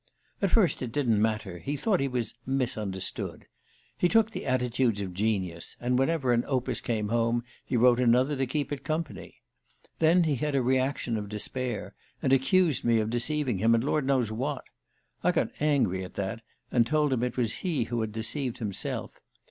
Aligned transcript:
"At 0.41 0.49
first 0.49 0.81
it 0.81 0.91
didn't 0.91 1.21
matter 1.21 1.59
he 1.59 1.77
thought 1.77 1.99
he 1.99 2.07
was 2.07 2.33
'misunderstood.' 2.43 3.45
He 3.95 4.09
took 4.09 4.31
the 4.31 4.47
attitudes 4.47 4.99
of 4.99 5.13
genius, 5.13 5.77
and 5.79 5.99
whenever 5.99 6.33
an 6.33 6.43
opus 6.47 6.81
came 6.81 7.09
home 7.09 7.43
he 7.63 7.77
wrote 7.77 7.99
another 7.99 8.35
to 8.35 8.47
keep 8.47 8.71
it 8.71 8.83
company. 8.83 9.43
Then 9.99 10.23
he 10.23 10.37
had 10.37 10.55
a 10.55 10.61
reaction 10.63 11.17
of 11.17 11.29
despair, 11.29 11.93
and 12.19 12.33
accused 12.33 12.83
me 12.83 12.97
of 12.97 13.11
deceiving 13.11 13.59
him, 13.59 13.75
and 13.75 13.83
Lord 13.83 14.07
knows 14.07 14.31
what. 14.31 14.63
I 15.23 15.31
got 15.31 15.51
angry 15.59 16.03
at 16.03 16.15
that, 16.15 16.41
and 16.71 16.87
told 16.87 17.13
him 17.13 17.21
it 17.21 17.37
was 17.37 17.57
he 17.57 17.83
who 17.83 18.01
had 18.01 18.11
deceived 18.11 18.57
himself. 18.57 19.21